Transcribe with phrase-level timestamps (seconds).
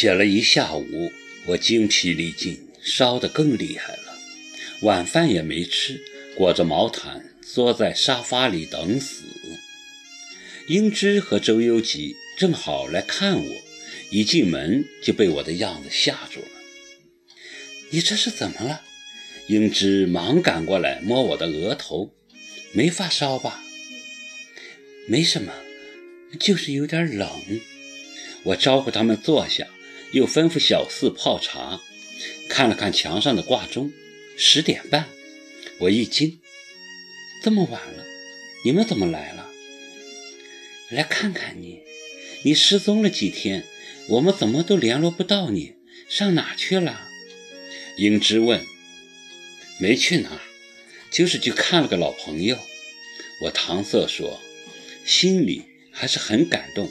[0.00, 1.12] 写了一下午，
[1.44, 4.18] 我精疲力尽，烧得更厉害了。
[4.80, 6.00] 晚饭也没吃，
[6.34, 9.24] 裹着毛毯缩在沙发里等死。
[10.68, 13.56] 英芝和周幽吉正好来看我，
[14.10, 16.46] 一进门就被我的样子吓住了。
[17.90, 18.80] 你这是怎么了？
[19.48, 22.14] 英芝忙赶过来摸我的额头，
[22.72, 23.62] 没发烧吧？
[25.06, 25.52] 没什么，
[26.38, 27.28] 就是有点冷。
[28.44, 29.68] 我招呼他们坐下，
[30.12, 31.80] 又吩咐小四泡茶，
[32.48, 33.92] 看了看墙上的挂钟。
[34.36, 35.06] 十点半，
[35.80, 36.40] 我一惊，
[37.42, 38.04] 这么晚了，
[38.64, 39.50] 你们怎么来了？
[40.88, 41.80] 来看看你，
[42.42, 43.64] 你失踪了几天，
[44.08, 45.74] 我们怎么都联络不到你，
[46.08, 47.08] 上哪去了？
[47.98, 48.64] 英芝问。
[49.78, 50.40] 没去哪，
[51.10, 52.58] 就是去看了个老朋友。
[53.42, 54.40] 我搪塞说，
[55.04, 56.90] 心里还是很感动，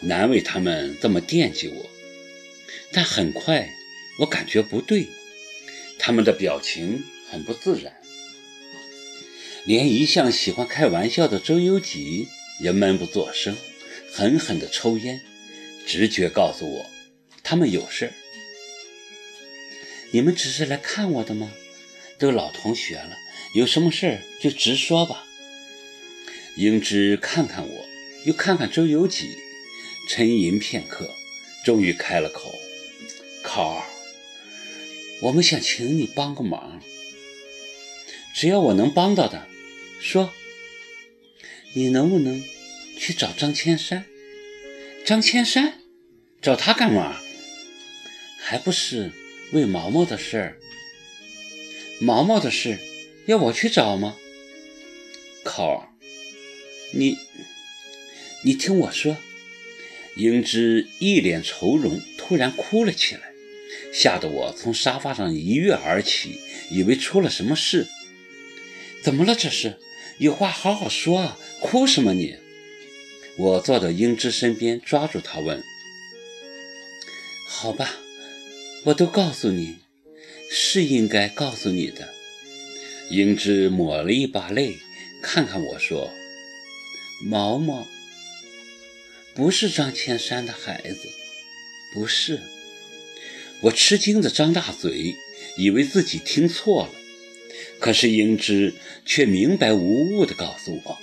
[0.00, 1.90] 难为他们这么惦记我。
[2.92, 3.74] 但很快，
[4.18, 5.08] 我感觉不对。
[5.98, 7.94] 他们的表情很不自然，
[9.64, 12.28] 连一向喜欢开玩笑的周幽吉
[12.60, 13.56] 也闷不作声，
[14.12, 15.20] 狠狠地抽烟。
[15.86, 16.86] 直觉告诉我，
[17.42, 18.12] 他们有事儿。
[20.12, 21.52] 你们只是来看我的吗？
[22.18, 23.16] 都老同学了，
[23.54, 25.24] 有什么事儿就直说吧。
[26.56, 27.86] 英芝看看我，
[28.24, 29.36] 又看看周幽吉，
[30.08, 31.14] 沉吟片刻，
[31.64, 32.58] 终于开了口
[33.42, 33.86] ：“考儿。”
[35.22, 36.80] 我们想请你帮个忙，
[38.34, 39.46] 只要我能帮到的，
[40.00, 40.32] 说。
[41.72, 42.42] 你能不能
[42.98, 44.04] 去找张千山？
[45.04, 45.80] 张千山，
[46.42, 47.20] 找他干嘛？
[48.40, 49.12] 还不是
[49.52, 50.58] 为毛毛的事儿。
[52.00, 52.78] 毛毛的事
[53.26, 54.16] 要我去找吗？
[55.44, 55.88] 考儿，
[56.92, 57.16] 你，
[58.42, 59.16] 你听我说。
[60.16, 63.22] 英芝一脸愁容，突然哭了起来。
[63.92, 66.38] 吓得我从沙发上一跃而起，
[66.70, 67.86] 以为出了什么事。
[69.02, 69.34] 怎么了？
[69.34, 69.78] 这是
[70.18, 71.38] 有话好好说啊！
[71.60, 72.36] 哭什么你？
[73.36, 75.62] 我坐到英芝身边，抓住她问
[77.48, 77.96] ：“好吧，
[78.84, 79.78] 我都告诉你，
[80.50, 82.14] 是应该告诉你的。”
[83.10, 84.76] 英芝抹了一把泪，
[85.22, 86.12] 看看我说
[87.24, 87.86] ：“毛毛
[89.40, 91.08] 不是张千山的孩子，
[91.94, 92.40] 不是。”
[93.64, 95.16] 我吃惊地张大嘴，
[95.56, 96.90] 以为自己听错了，
[97.78, 98.74] 可是英芝
[99.06, 100.98] 却明白无误地告诉我：“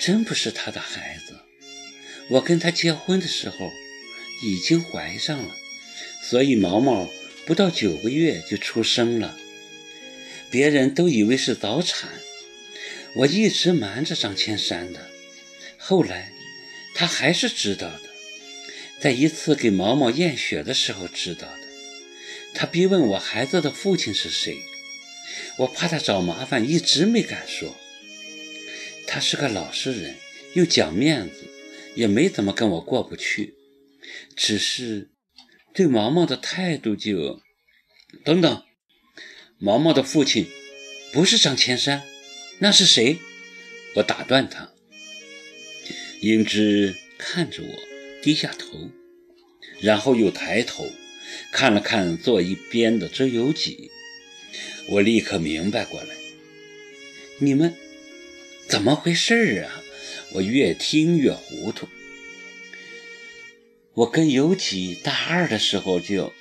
[0.00, 1.38] 真不是他的孩子。
[2.30, 3.70] 我跟他结婚的时候
[4.42, 5.54] 已经怀上了，
[6.28, 7.08] 所以毛毛
[7.46, 9.38] 不到九个月就出生了。
[10.50, 12.10] 别人都以为是早产，
[13.14, 15.08] 我一直瞒着张千山的。
[15.76, 16.32] 后来
[16.98, 18.10] 他还是知道的。”
[19.00, 21.60] 在一次给毛毛验血的时候知道的，
[22.52, 24.58] 他逼问我孩子的父亲是谁，
[25.58, 27.76] 我怕他找麻烦，一直没敢说。
[29.06, 30.16] 他是个老实人，
[30.54, 31.44] 又讲面子，
[31.94, 33.54] 也没怎么跟我过不去，
[34.34, 35.12] 只是
[35.72, 37.40] 对毛毛的态度就……
[38.24, 38.64] 等等，
[39.58, 40.50] 毛毛的父亲
[41.12, 42.02] 不是张千山，
[42.58, 43.20] 那是谁？
[43.94, 44.72] 我打断他。
[46.20, 47.88] 英芝看着我。
[48.20, 48.90] 低下头，
[49.80, 50.90] 然后又抬头
[51.52, 53.92] 看了看坐一边的周有几，
[54.88, 56.16] 我立刻明白过来，
[57.38, 57.72] 你们
[58.66, 59.82] 怎么回事啊？
[60.32, 61.88] 我越听越糊涂。
[63.94, 66.34] 我跟有几大二的时候就，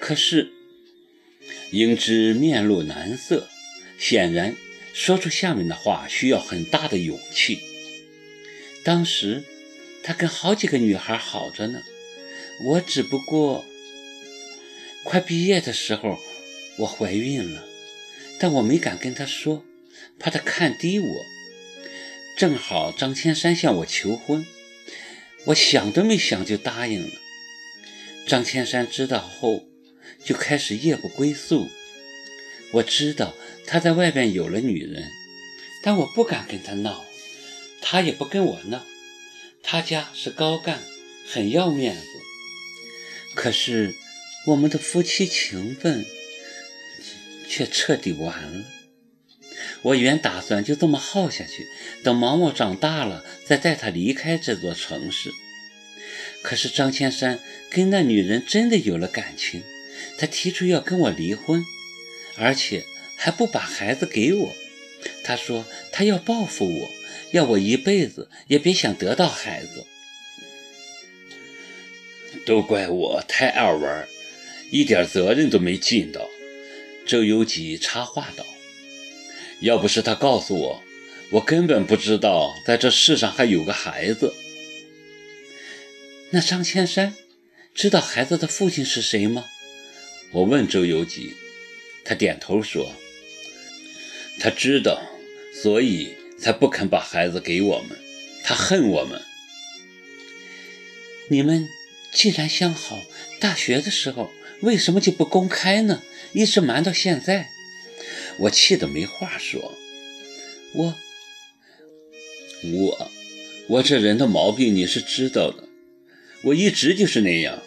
[0.00, 0.50] 可是
[1.70, 3.48] 英芝面露难色，
[3.98, 4.56] 显然
[4.92, 7.60] 说出下面的话需要很大的勇气。
[8.86, 9.42] 当时。
[10.04, 11.82] 他跟好几个女孩好着呢，
[12.64, 13.64] 我只不过
[15.02, 16.20] 快毕业的时候
[16.78, 17.64] 我怀孕了，
[18.38, 19.64] 但我没敢跟他说，
[20.16, 21.26] 怕他看低我。
[22.38, 24.46] 正好张千山向我求婚，
[25.46, 27.14] 我想都没想就答应了。
[28.28, 29.66] 张千山知道后
[30.24, 31.68] 就开始夜不归宿，
[32.74, 33.34] 我知道
[33.66, 35.10] 他在外边有了女人，
[35.82, 37.04] 但我不敢跟他闹，
[37.88, 38.84] 他也不跟我闹。
[39.62, 40.80] 他家是高干，
[41.28, 42.02] 很要面子。
[43.36, 43.94] 可是
[44.48, 46.04] 我们的夫妻情分
[47.48, 48.64] 却彻底完了。
[49.82, 51.68] 我原打算就这么耗下去，
[52.02, 55.30] 等毛毛长大了再带他离开这座城市。
[56.42, 57.38] 可是张千山
[57.70, 59.62] 跟那女人真的有了感情，
[60.18, 61.62] 他提出要跟我离婚，
[62.36, 62.84] 而且
[63.16, 64.56] 还不把孩子给我。
[65.22, 66.95] 他说他要报复我。
[67.36, 69.84] 要我一辈子也别想得到孩子。
[72.44, 74.08] 都怪我太爱玩，
[74.70, 76.28] 一点责任都没尽到。
[77.06, 78.44] 周游几插话道
[79.60, 80.82] ：“要不是他告诉我，
[81.30, 84.34] 我根本不知道在这世上还有个孩子。”
[86.30, 87.14] 那张千山
[87.74, 89.44] 知道孩子的父亲是谁吗？
[90.32, 91.34] 我问周游几，
[92.04, 92.92] 他点头说
[94.40, 95.00] ：“他知道，
[95.62, 97.98] 所以才不肯把孩子给我们。
[98.44, 99.22] 他恨我们。
[101.28, 101.68] 你们
[102.12, 103.02] 既然相好，
[103.40, 104.30] 大学的时候
[104.60, 106.02] 为什么就不公开呢？
[106.32, 107.48] 一直瞒到现在。”
[108.40, 109.74] 我气得没话说。
[110.74, 110.94] 我，
[112.62, 113.10] 我，
[113.68, 115.64] 我这人的毛病你是知道的。
[116.42, 117.62] 我一直就是那样，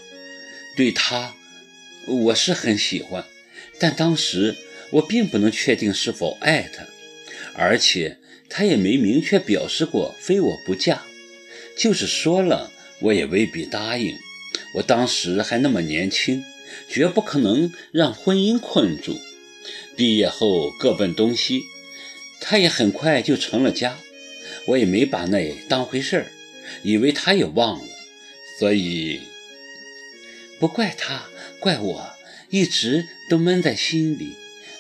[0.75, 1.35] 对他。
[2.07, 3.25] 我是很喜欢，
[3.79, 4.55] 但当时
[4.91, 6.87] 我并不能确定是否爱他，
[7.55, 8.18] 而且
[8.49, 11.03] 他也没明确表示过非我不嫁。
[11.77, 14.17] 就是说了，我也未必答应。
[14.75, 16.43] 我当时还那么年轻，
[16.89, 19.17] 绝不可能让婚姻困住。
[19.95, 21.61] 毕业后各奔东西，
[22.41, 23.97] 他也很快就成了家，
[24.67, 26.31] 我也没把那当回事儿，
[26.83, 27.85] 以为他也忘了，
[28.59, 29.21] 所以
[30.59, 31.25] 不怪他。
[31.59, 32.09] 怪我
[32.49, 34.33] 一直都闷在心里，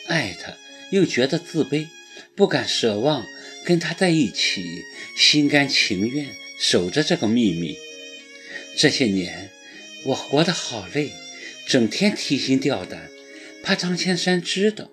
[0.07, 0.53] 爱他
[0.91, 1.87] 又觉得自卑，
[2.35, 3.25] 不敢奢望
[3.69, 4.83] 跟他在一起，
[5.15, 7.77] 心甘情愿守着这个秘密。
[8.75, 9.51] 这些年
[10.05, 11.13] 我活得好累，
[11.67, 13.11] 整天提心吊胆，
[13.61, 14.89] 怕张千山知道。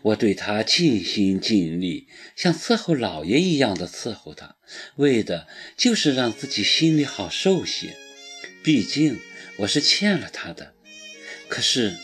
[0.00, 4.56] 我对他尽心尽力，像伺候老爷一样的伺候他，
[4.96, 5.46] 为的
[5.76, 7.94] 就是让自己心里好受些。
[8.62, 9.20] 毕竟
[9.58, 10.72] 我是欠了他的。
[11.46, 11.98] 可是，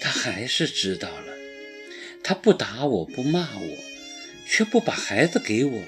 [0.00, 1.34] 他还是知道了。
[2.22, 3.93] 他不打我，不骂我，
[4.46, 5.82] 却不把孩子给我，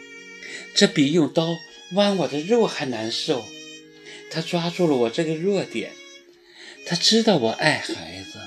[0.74, 1.58] 这比用刀
[1.92, 3.46] 剜我的肉还难受。
[4.30, 5.92] 他抓住了我这个弱点。
[6.84, 8.38] 他知道我爱孩子。